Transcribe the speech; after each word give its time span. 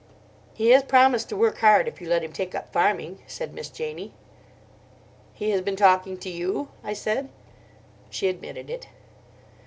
"He 0.55 0.71
has 0.71 0.81
promised 0.81 1.29
to 1.29 1.35
work 1.37 1.59
hard 1.59 1.87
if 1.87 2.01
you 2.01 2.09
let 2.09 2.23
him 2.23 2.31
take 2.33 2.55
up 2.55 2.73
farming," 2.73 3.19
said 3.27 3.53
Miss 3.53 3.69
Janie. 3.69 4.13
"He 5.35 5.51
has 5.51 5.61
been 5.61 5.75
talking 5.75 6.17
to 6.17 6.29
you?" 6.31 6.69
I 6.83 6.93
said. 6.93 7.29
She 8.09 8.27
admitted 8.27 8.67
it. 8.71 8.87